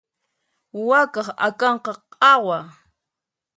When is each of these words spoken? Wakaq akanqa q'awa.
Wakaq 0.87 1.27
akanqa 1.47 1.93
q'awa. 2.11 2.57